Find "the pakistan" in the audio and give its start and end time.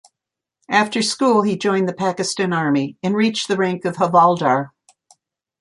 1.87-2.53